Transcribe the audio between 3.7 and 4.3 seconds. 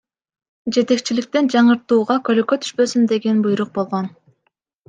болгон.